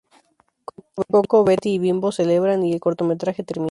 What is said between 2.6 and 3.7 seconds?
y el cortometraje termina.